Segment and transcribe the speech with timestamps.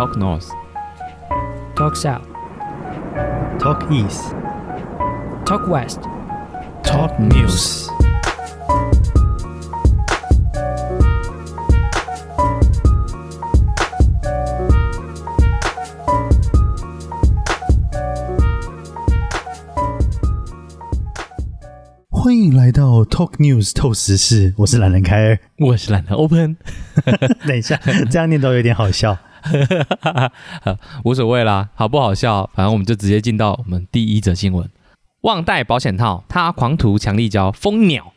[0.00, 0.48] Talk North,
[1.76, 2.24] Talk South,
[3.58, 4.34] Talk East,
[5.44, 6.00] Talk West.
[6.82, 7.86] Talk News。
[22.08, 25.38] 欢迎来到 Talk News 透时事，我是懒人凯尔。
[25.58, 26.56] 我是懒得 Open，
[27.46, 27.78] 等一下，
[28.10, 29.18] 这样念都有点好笑。
[31.04, 32.48] 无所谓啦，好不好笑？
[32.54, 34.68] 反正我们就直接进到我们第一则新闻：
[35.22, 38.12] 忘带保险套，他狂徒强力胶，疯鸟，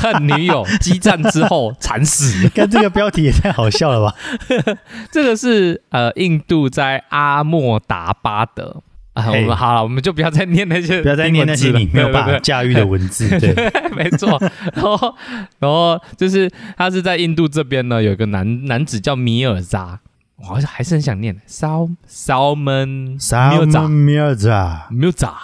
[0.00, 2.48] 恨女友激战之后惨死。
[2.54, 4.14] 看这个标题也太好笑了吧？
[5.10, 8.82] 这个是呃，印度在阿莫达巴德
[9.14, 9.30] 啊。
[9.30, 13.28] 我们好了，我们就不要再念那些，不要再念那些你没有办法对驾驭的文字。
[13.40, 14.40] 对，对没错。
[14.74, 15.14] 然后，
[15.58, 20.00] 然后就是他是在印度这边呢，有一个男男子叫米尔扎，
[20.36, 25.34] 我好像还是很想念烧烧门米尔扎 Salmon Mirza，米尔扎。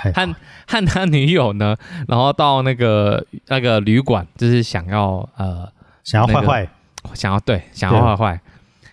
[0.00, 0.12] 嘿。
[0.12, 0.34] 和
[0.70, 1.74] 和他女友呢，
[2.06, 5.66] 然后到那个那个旅馆，就是想要呃
[6.04, 6.68] 想要坏坏，
[7.14, 8.40] 想要对想要坏坏，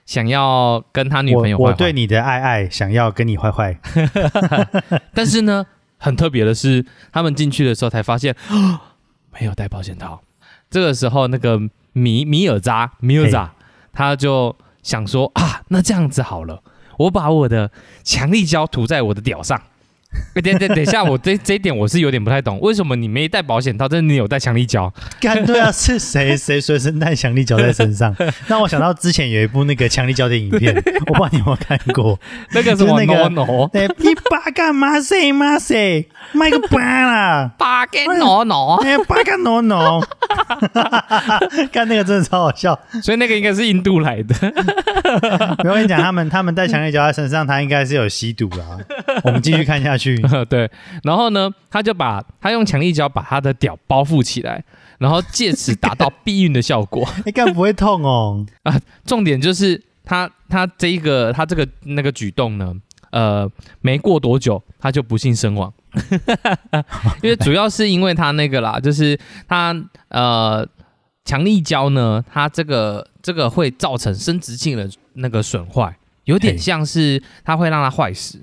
[0.05, 3.77] 想要跟他女朋友坏坏我我对你的爱爱，想要跟你坏坏。
[5.13, 5.65] 但是呢，
[5.97, 8.35] 很特别的是，他们进去的时候才发现
[9.33, 10.21] 没有带保险套。
[10.69, 11.59] 这个时候，那个
[11.93, 13.53] 米米尔扎米尔扎
[13.91, 16.61] 他就想说啊，那这样子好了，
[16.97, 17.71] 我把我的
[18.03, 19.61] 强力胶涂在我的屌上。
[20.35, 24.91] 欸 等等等一下，我这这一点我是有点不太懂，为什么你没带保险套，但是你有带强力胶？
[25.19, 28.15] 干对啊，是谁谁随身带强力胶在身上？
[28.47, 30.73] 让我想到之前有一部那个强力胶的影片，
[31.07, 32.17] 我不知道你有没有看过。
[32.51, 37.51] 那个什么就是那个你爸干嘛塞嘛塞，卖个巴啦！
[37.57, 40.01] 八个 no no，哎，巴干 no no，
[41.71, 42.79] 干那个真的超好笑。
[43.01, 44.35] 所以那个应该是印度来的。
[45.59, 48.77] 我跟你讲，他们他们带强力胶在身上，他应该是有吸毒啦。
[49.23, 50.04] 我们继续看下去。
[50.49, 50.69] 对，
[51.03, 54.63] 然后呢，他就把他用强力胶把他的屌包覆起来，
[54.99, 57.07] 然后借此达到避孕的效果。
[57.25, 58.45] 应该不会痛哦。
[58.63, 62.73] 啊重点就是他他这一个他这个那个举动呢，
[63.11, 63.49] 呃，
[63.81, 65.73] 没过多久他就不幸身亡，
[67.23, 69.75] 因为主要是因为他那个啦，就是他
[70.09, 70.67] 呃
[71.23, 78.39] 强力胶呢，它这个这个会造成生殖器的那个损坏，有点像是它会让它坏死。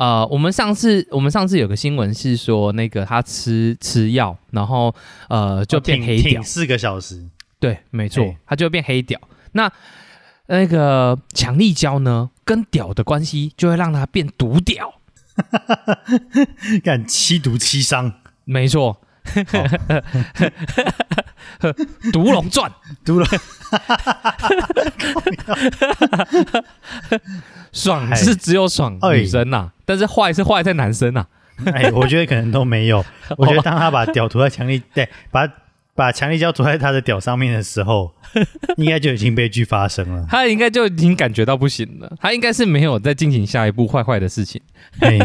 [0.00, 4.94] 呃，我们上次我们上次有个新闻是说，那个他吃吃药，然后
[5.28, 7.22] 呃就变黑屌，四个小时。
[7.58, 9.20] 对，没错嘿，它就会变黑屌。
[9.52, 9.70] 那
[10.46, 14.94] 那个强力胶呢，跟屌的关系就会让他变毒屌，
[16.82, 18.14] 干七毒七伤，
[18.46, 19.02] 没错。
[22.12, 22.70] 毒龙传，
[23.04, 23.26] 毒了。
[27.72, 29.16] 爽是只有爽哎。
[29.18, 31.24] 女生呐、但是坏是坏在男生呐、
[31.66, 33.04] 哎，我觉得可能都没有。
[33.36, 35.46] 我觉得当他把屌涂在墙里，对，把
[36.00, 38.14] 把强力胶涂在他的屌上面的时候，
[38.78, 40.26] 应该就已经悲剧发生了。
[40.30, 44.58] 他应该就已经感觉到不行了，他应该是没有再进行下一步坏坏的事情。
[44.98, 45.18] 嘿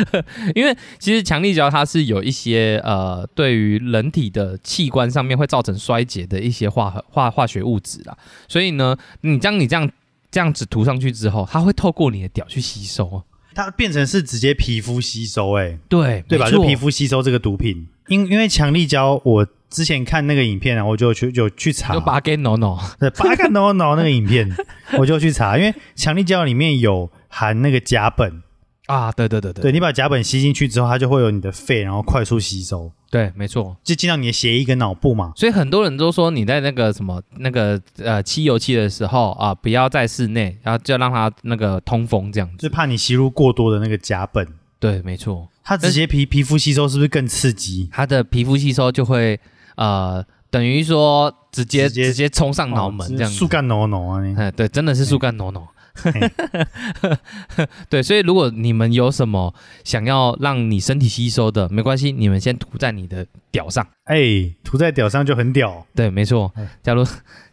[0.54, 8.14] 因为其实强力胶它是有一些呃，对于人体的器官上面会造成衰竭的一些化合化化学物质啦，
[8.48, 9.90] 所以呢，你将你这样
[10.30, 13.22] 这样子涂上去之后，它会透过你的屌去吸收，
[13.54, 16.50] 它变成是直接皮肤吸收、哎，对对吧？
[16.50, 17.88] 就皮肤吸收这个毒品。
[18.08, 21.94] 因因为强力胶，我之前看那个影片啊，我就去就去查。
[21.94, 24.50] 就，把它给 no no，对，八个 no no 那个影片，
[24.98, 28.40] 我就去查，因为强力胶里面有含那个甲苯，
[28.86, 29.62] 啊，对对对对。
[29.62, 33.76] 对你把甲苯吸进去之后，它就会有你的肺，然后快速吸收，对，没错。
[33.84, 35.32] 就进到你的血液跟脑部嘛。
[35.36, 42.56] 所以很多人都说你在那个什么那个呃吸油漆的时候啊，不要在室内，然后就让它那个通风这样子。
[42.56, 44.46] 就怕你吸入过多的那个甲苯，
[44.80, 47.88] 对，没错，它直接皮皮肤吸收是不是更刺激？
[47.92, 49.38] 它的皮肤吸收就会
[49.76, 53.36] 呃，等于说直接直接直接冲上脑门哦这样子。
[53.36, 54.24] 树干挠挠啊！
[54.24, 55.66] 你哎，对，真的是树干挪挪。
[57.90, 59.52] 对，所以如果你们有什么
[59.82, 63.84] 想要让你身体吸收的，没关系，你们先涂在你的屌上。
[64.04, 65.84] 哎，涂在屌上就很屌。
[65.96, 66.68] 对，没错哎。
[66.84, 67.04] 假如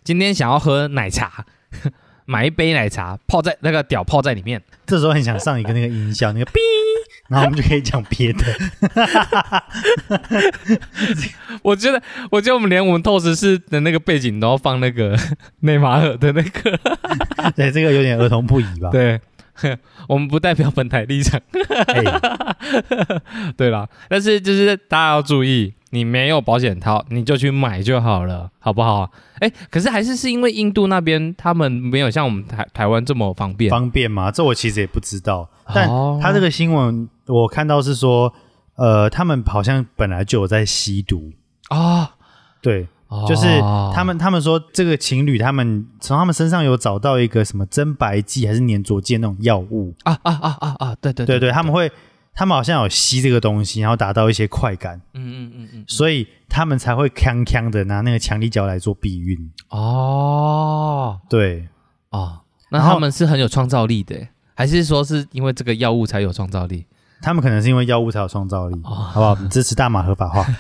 [0.04, 1.44] 今天想要喝奶茶，
[2.26, 6.60] 买一杯奶茶泡在那个屌泡在里面，这时候很想上一个那个音效，那个哔，
[7.28, 8.44] 然后我们就可以讲别的。
[11.64, 15.18] 我觉得，我觉得我们连我们透视室的那个背景都要放那个
[15.62, 16.80] 内马尔的那个，
[17.56, 18.90] 对，这个有点儿童不宜吧？
[18.92, 19.20] 对，
[20.08, 21.42] 我们不代表本台立场。
[21.88, 22.04] 哎，
[23.58, 29.10] 对啦，但是就是大家要注意，你没有保险套，你就去买就好了，好不好？
[29.40, 34.30] 哎，可是还是是因为印度那边他们没有像我们台台湾这么方便方便吗？
[34.30, 35.50] 这我其实也不知道。
[35.74, 38.34] 但哦他这个新闻我看到是说，
[38.76, 41.32] 呃，他们好像本来就有在吸毒，
[41.70, 42.16] 啊，
[42.62, 43.26] 对，哦。
[43.28, 43.48] 就是
[43.94, 51.92] 他们他们说这个情侣他们从他们身上有找到一个什么增白剂还是粘着剂那种药物，啊啊啊啊啊，对对对对，他们会
[52.34, 59.52] 他们好像有吸这个东西，然后达到一些快感，嗯嗯嗯嗯，所以他们才会锵锵的拿那个强力胶来做避孕。
[59.70, 61.20] 哦。
[61.30, 61.68] 对，
[62.10, 66.86] 哦，那他们是很有创造力的，还是说是因为这个药物才有创造力？
[67.22, 69.30] 他们可能是因为药物才有创造力，哦好不好？
[69.32, 70.46] 我们支持大麻合法化。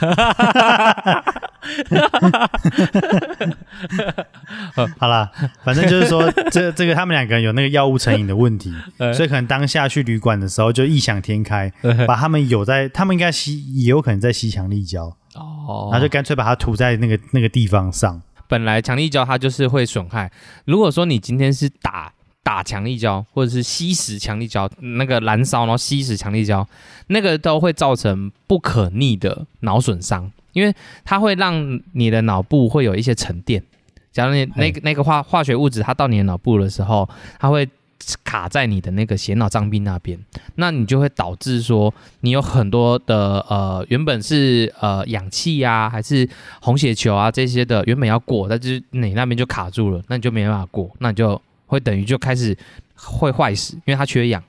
[4.98, 5.32] 好啦，
[5.64, 11.72] 反正就是说，这这个他们两个人有那个药物成瘾的问题，呃 所以可能当下去旅馆的时候就异想天开，
[12.08, 18.22] 把他们有在，他们应该吸，也有可能在吸强力胶，哦然后就干脆把它涂在那个那个地方上。
[18.48, 20.32] 本来强力胶它就是会损害。
[20.66, 22.14] 如果说你今天是打
[22.46, 26.66] 打强力胶，或者是吸食强力胶，那个燃烧然后吸食强力胶，
[27.08, 30.72] 那个都会造成不可逆的脑损伤，因为
[31.04, 33.64] 它会让你的脑部会有一些沉淀。
[34.12, 37.10] 假如你那个那个化化学物质它到你的脑部的时候，
[37.40, 37.68] 它会
[38.24, 40.20] 卡在你的那个血脑障壁那边，
[40.54, 46.30] 那你就会导致说你有很多的呃原本是呃氧气呀、还是
[46.62, 52.58] 红血球啊这些的原本要过，但是你那边就卡住了，那你就没办法过，那你就会等于就开始
[52.96, 54.42] 会坏死，因为它缺氧，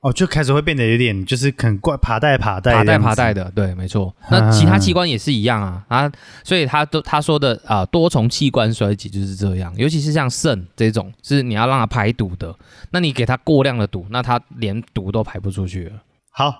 [0.00, 3.32] 哦，就开始会变得有点就是很怪，爬带爬带，爬带爬带。
[3.32, 4.12] 的，对，没错。
[4.30, 12.54] 那其他器官也是一样啊啊，所以他都他说的啊、多重器官衰竭就是这样，尤其是像肾这种是你要让它排毒的，
[12.90, 15.92] 那你给它过量的毒，那它连毒都排不出去了。
[16.30, 16.52] 好，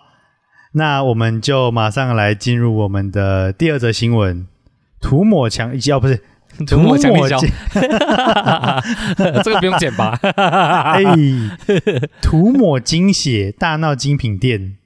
[0.75, 4.47] 那我们就马上来进入我们的第二则新闻：
[5.01, 6.23] 涂抹强哦，不是
[6.67, 7.51] 涂抹强力胶精，
[9.43, 10.19] 这个不用剪吧？
[10.37, 11.03] 哎，
[12.21, 14.77] 涂抹精血大闹精品店，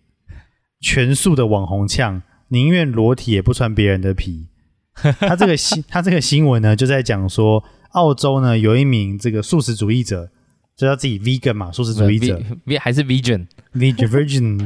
[0.81, 4.47] 全素的网红呛，宁愿裸体也不穿别人的皮。
[5.21, 10.31] 他这个新他这个新闻呢，就在讲说，澳洲呢有一名这个素食主义者，
[10.77, 14.59] 就叫自己 vegan 嘛，素食主义者 V 还是 Vision？，virgin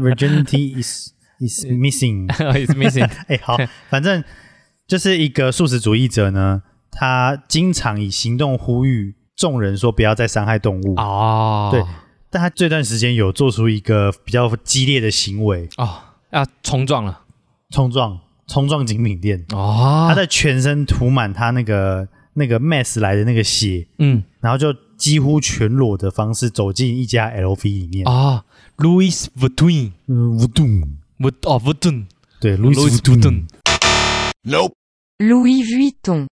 [0.00, 2.28] virginity is is missing。
[2.54, 3.58] is missing 哎、好，
[3.90, 4.22] 反正
[4.86, 11.82] 就是一个素食主义者呢，他经常以行动呼吁众人说不要再伤害动物，哦，对
[12.30, 17.22] 但他这段时间有做出一个比较激烈的行为，哦，要冲撞了。
[17.70, 20.06] 冲撞冲撞精品店，哦。
[20.08, 24.22] 他在全身涂满他那个那个 mess 来的那个血，嗯。
[24.40, 28.44] 然后就几乎全裸的方式走进一家 LV 里面，啊
[28.76, 32.06] ，Louis Vuitton 嗯，乌顿，Vut 哦 Vuitton
[32.40, 33.16] 对，Louis 乌
[34.50, 34.70] 顿
[35.18, 36.26] Vuitton，Louis Vuitton.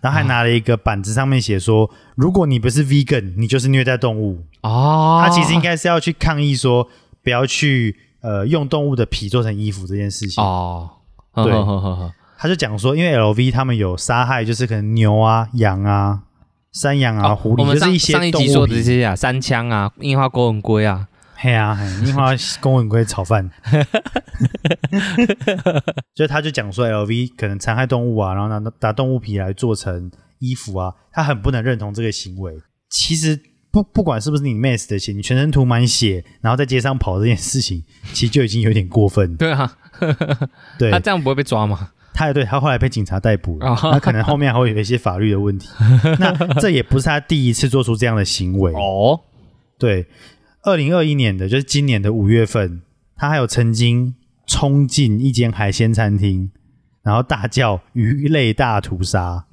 [0.00, 4.46] 然后还拿了一个板子，上面写说，如果你不是 vegan，你就是虐待动物。
[4.62, 6.88] 哦，他其实应该是要去抗议说，
[7.22, 10.42] 不要去呃用动物的皮做成衣服这件事情。
[10.42, 10.88] 哦，
[11.34, 16.22] 对呵呵呵呵他就讲说，因为 LV 他们有杀害，就是可能牛啊、羊啊、
[16.72, 18.46] 山羊啊、哦狐狸，就是一些动物皮。
[18.46, 21.06] 集说的这些啊，三枪啊，樱花勾吻龟啊，
[21.42, 23.50] 嘿啊，嘿，樱花公文龟炒饭。
[26.14, 32.58] 就他就讲说，LV 可能残害动物啊，然后拿拿动物皮来做成衣服啊，他很不能认同这个行为。
[32.90, 37.82] 其实不不管是不是你 Max 的血，你全身涂满血，然后在街上跑这件事情，
[38.12, 39.34] 其实就已经有点过分。
[39.36, 39.78] 对啊，
[40.78, 41.92] 对他，这样不会被抓吗？
[42.12, 45.70] 他也对他后来被警察逮捕了，哦那可能后面还会有一些法律的问题。
[46.18, 48.74] 那这也不是他第一次做出这样的行为。
[48.74, 49.18] 哦，
[49.78, 50.06] 对，
[50.62, 52.82] 二零二一年的就是今年的五月份，
[53.16, 54.14] 他还有曾经
[54.46, 56.50] 冲进一间海鲜餐厅，
[57.02, 59.46] 然后大叫“鱼类大屠杀”，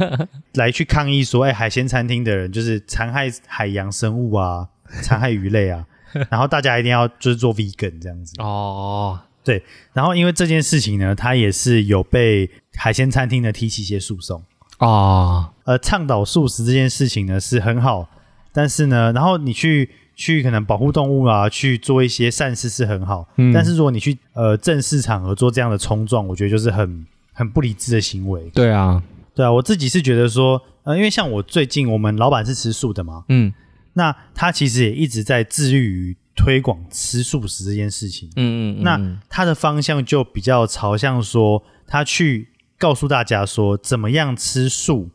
[0.54, 4.68] 来去抗议说：“哎，海鲜餐厅的人就是残害海洋生物啊，
[5.02, 5.86] 残害鱼类啊。
[6.30, 8.34] ”然后大家一定要就是做 vegan 这样子。
[8.38, 14.42] 哦，对然后因为这件事情呢，他也是有被海鲜餐厅呢提起一些诉讼。
[14.78, 18.08] 哦，呃，倡导素食这件事情呢是很好，
[18.52, 28.50] 但是呢，然后你去去可能保护动物啊，去做一些善事是很好，嗯但是如果你去呃正式场合做这样的冲撞，我觉得就是很很不理智的行为。
[28.52, 29.02] 对啊，
[29.34, 33.50] 对啊，我自己是觉得说，呃，因为像我最近我们老板是吃素的嘛，嗯
[33.94, 38.28] 那他其实也一直在致力于推广吃素食这件事情。
[38.36, 42.48] 嗯嗯，那嗯他的方向就比较朝向说，他去
[42.78, 45.08] 告诉大家说，怎么样吃素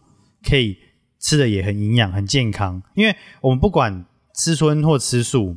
[0.44, 0.78] 可以
[1.20, 2.82] 吃的也很营养、很健康。
[2.96, 5.56] 因为我们不管吃荤或吃素，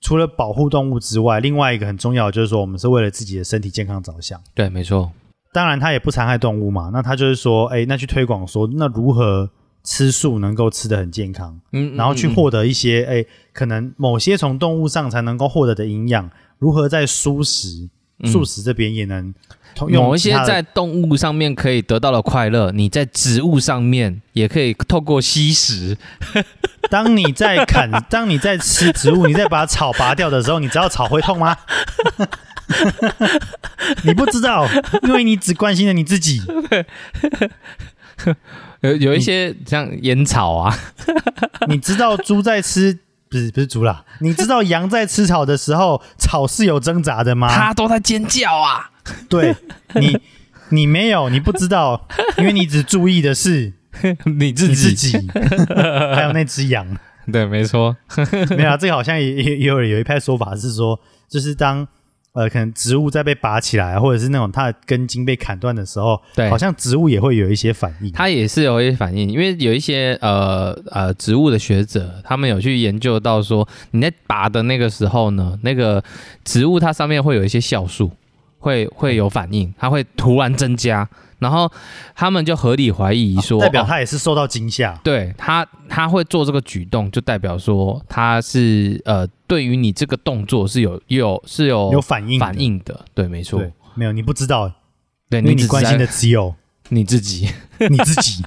[0.00, 4.40] 除了保护动物之外，另外一个很重要的就是说，我们是为了自己的身体健康着想。
[4.54, 5.12] 对，没错，
[5.52, 6.90] 当然，它也不残害动物嘛。
[6.92, 9.50] 那他就是说，哎，那去推广说，那如何
[9.84, 17.90] 吃素能够吃得很健康，嗯，然后去嗯获得一些哎，可能某些从动物上才能够获得的营养，如何在蔬食、嗯
[18.24, 19.32] 素食这边也能
[19.74, 25.96] 同用某一些在动物上面可以得到的快乐，你在植物上面也可以透过吸食。
[26.90, 31.56] 当你在砍， 当你在吃植物，你在把草拔掉的时候，你知道草会痛吗？
[34.04, 34.66] 你不知道，
[35.02, 36.42] 因为你只关心了你自己。
[38.80, 40.76] 有有一些像烟草啊，
[41.68, 42.98] 你知道猪在吃，
[43.30, 47.48] 不是不是猪啦， 你知道羊在吃草的时候，草是有挣扎的吗？
[47.48, 48.90] 它都在尖叫啊。
[49.28, 49.54] 对
[49.94, 50.18] 你，
[50.70, 52.06] 你没有，你不知道，
[52.36, 53.72] 因为你只注意的是
[54.38, 55.30] 你自己自己己，
[56.14, 56.86] 还有那只羊。
[57.32, 57.96] 对，没错，
[58.56, 61.86] 没有、啊，这个好像也也也有有一派说法是说，就是当
[62.38, 68.12] 呃可能植物在被拔起来，或者是那种它的根茎被砍断的时候，对好像植物也会有一些反应。
[68.12, 76.02] 它也是有一些反应，因为有一些呃呃植物的学者，他们有去研究到说，你在拔的那个时候呢，那个
[76.44, 78.12] 植物它上面会有一些酵素，
[78.58, 81.70] 会会有反应，它会突然增加，然后
[82.14, 84.98] 他们就合理怀疑说，代表哦它也是受到惊吓。
[85.04, 93.62] 对他，他会做这个举动，就代表说他是呃，对于你这个动作是有有是有有反应的，反应的，对，没错，
[93.94, 94.70] 没有你不知道，
[95.30, 96.54] 对你你关心的只有
[96.90, 97.48] 你自己，
[97.90, 98.42] 你自己。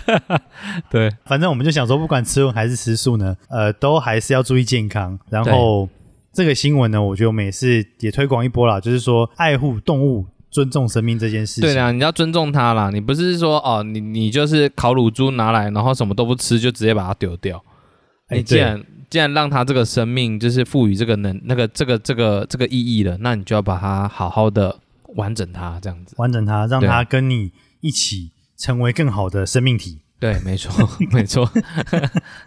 [0.90, 5.18] 对反正我们就想说，不管吃荤还是吃素呢，呃，都还是要注意健康。
[5.30, 5.88] 然后
[6.36, 11.62] 这个新闻呢，我觉得我们也是也推广一波啦，就是说爱护动物、尊重生命这件事情。
[11.62, 17.64] 对啦，你要尊重它啦，你不是说哦，你你就是烤乳猪拿来，然后什么都不吃，就直接把它丢掉。
[18.28, 24.78] 哎你既然既然让它这个生命就是赋予这个能那个这个这个这个意义了，那你就要把它好好的
[25.14, 26.14] 完整它，这样子。
[26.18, 30.00] 完整它，让它跟你一起成为更好的生命体。
[30.18, 30.72] 对，没错，
[31.12, 31.48] 没错。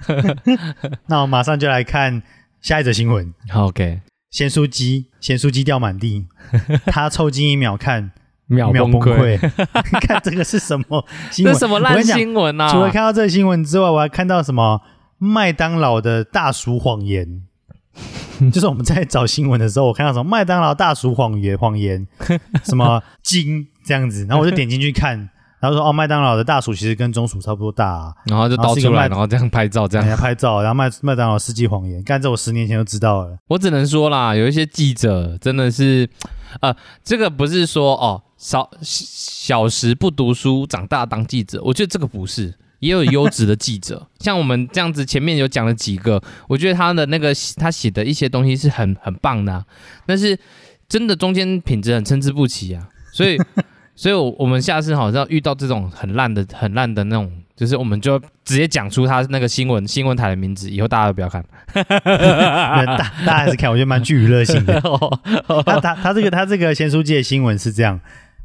[1.05, 2.21] 那我马上就来看
[2.61, 4.01] 下一则新闻：好 OK，
[4.31, 6.27] 咸酥鸡，咸酥鸡掉满地，
[6.87, 8.11] 他凑近一秒看，
[8.47, 9.37] 秒秒崩崩溃。
[9.37, 9.99] 溃。
[10.05, 11.53] 看这个是什么新闻？
[11.53, 12.69] 这什么烂新闻啊！
[12.71, 14.81] 除了看到这个新闻之外，我还看到什么
[15.17, 17.43] 麦当劳的大叔谎言。
[18.53, 22.07] 就是我们在找新闻的时候，我看到什么麦当劳大叔谎言谎言，
[22.63, 30.17] 什么金这样子，然后我就点进去看，然后说哦，麦当劳的大薯其实跟中薯差不多大、啊，然后就倒出来，然后这样拍照，这样。
[30.17, 33.37] 拍照，然后麦麦当劳世纪谎言，干这我十年前就知道了。
[33.47, 36.09] 我只能说啦，有一些记者真的是，
[36.61, 42.55] 呃，这个不是说哦，少小时不读书，长大当记者，我觉得这个不是。
[42.79, 49.65] 也有优质的记者， 像我们这样子，前面有讲了几个，我觉得他的那个他写的一些东西是很很棒的啊、
[50.05, 50.39] 但是
[50.87, 53.37] 真的中间品质很参差不齐啊，所以，
[53.99, 61.43] 所以我我们下次好像遇到这种很烂的、很烂的那种，就是我们就直接讲出他那个新闻新闻台的名字，以后大家都不要看。
[61.75, 64.79] 大大家还是看，我觉得蛮具娱乐性的。
[64.87, 67.99] 哦他他他这个他这个咸书记的新闻是这样：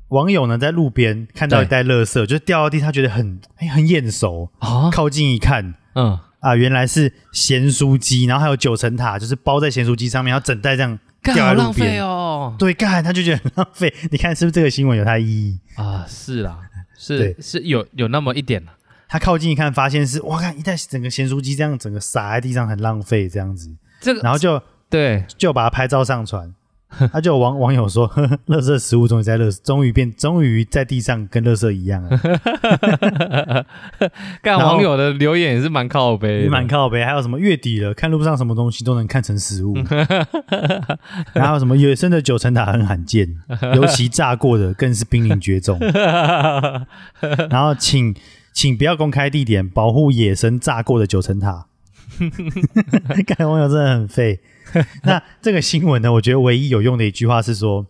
[0.09, 12.05] 网友呢在路边看到一袋垃圾，就掉到地，他觉得很哎很眼熟，啊，靠近一看嗯，啊，原来是咸酥鸡，然后还有九层塔，就是包在咸酥鸡上面，然后整袋这样干掉在浪费边。
[12.05, 12.55] 哦。
[12.59, 13.93] 对，干他就觉得很浪费。
[14.13, 15.59] 你看是不是这个新闻有它的意义？
[15.77, 16.59] 啊，是啦，
[16.99, 18.75] 是对是有有那么一点啦。
[19.09, 24.61] 他靠近一看，发现是哇，看一袋整个咸酥鸡这样整个撒在地上，很浪费这样子，这个然后就
[24.91, 26.53] 对，就把它拍照上传。
[27.13, 32.11] 他就有网网友说，呵 呵垃圾食物终于在垃，终于变，终于在地上跟垃圾一样了，
[34.41, 37.05] 干然后网友的留言也是蛮靠背的，蛮靠背。
[37.05, 39.75] 还有什么月底了，看路上什么东西都能看成食物，
[41.33, 43.29] 然后什么野生的九层塔很罕见，
[43.75, 45.79] 尤其炸过的更是濒临绝种。
[47.51, 48.15] 然后请
[48.53, 51.67] 请不要公开地点，保护野生炸过的九层塔。
[53.27, 54.39] 看网友真的很废。
[55.05, 57.87] 那这个新闻呢，我觉得唯一有用的一句话是说，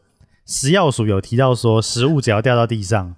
[0.47, 3.17] 食药署有提到说，食物只要掉到地上，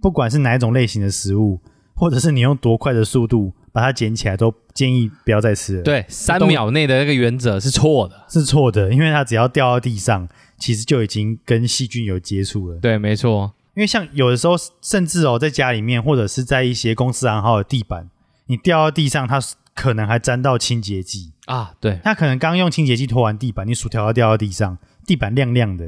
[0.00, 1.60] 不管是哪一种类型的食物，
[1.94, 8.24] 或者是你用多快的速度把它捡起来，都建议不要再吃了。，对，三秒内的那个原则是错的。
[8.28, 12.78] 是错的，因为它只要掉到地上，其实就已经跟细菌有接触了。
[12.80, 18.10] 对，没错，因为像有的时候，甚至哦，在家里面或者是在一些公司行号的地板，
[18.46, 19.38] 你掉到地上，它
[19.76, 21.34] 可能还沾到清洁剂。
[21.44, 25.84] 啊，对，他可能刚用清洁剂拖完地板，你薯条要掉到地上，地板亮亮的，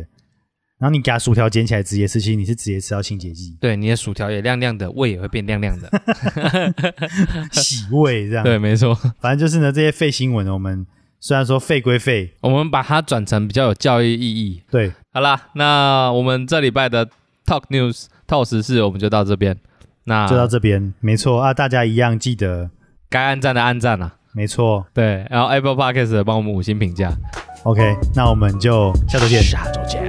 [0.79, 5.91] 然后你给他薯条捡起来直接吃，其实你是直接吃到清洁剂，对，你的薯条也亮亮的，胃也会变亮亮的。
[7.51, 8.45] 洗胃这样。
[8.45, 10.87] 对，，没错，反正就是呢，这些废新闻，我们
[11.19, 14.63] 虽然说废归废，我们把它转成比较有教育意义。
[14.71, 17.07] 对，好啦，那我们这礼拜的
[17.45, 19.59] Talk News 透时事我们就到这边。
[20.05, 22.71] 那就到这边，没错啊，大家一样记得，
[23.11, 27.13] 该按赞的按赞啊，没错对，然后 Apple Podcast 的帮我们五星评价。
[27.65, 29.43] ，OK，那我们就下周见。
[29.43, 30.08] 下周见。